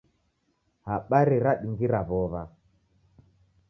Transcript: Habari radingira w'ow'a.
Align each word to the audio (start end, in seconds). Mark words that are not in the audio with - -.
Habari 0.87 1.35
radingira 1.45 1.99
w'ow'a. 2.09 2.43